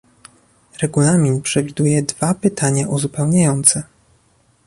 Regulamin 0.81 1.41
przewiduje 1.41 2.03
dwa 2.03 2.33
pytania 2.33 2.87
uzupełniające 2.87 3.83